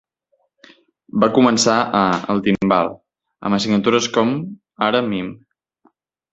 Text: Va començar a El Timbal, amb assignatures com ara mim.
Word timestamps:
Va 1.23 1.29
començar 1.35 1.75
a 1.99 2.01
El 2.35 2.41
Timbal, 2.49 2.91
amb 3.45 3.61
assignatures 3.61 4.11
com 4.19 4.35
ara 4.91 5.07
mim. 5.15 5.33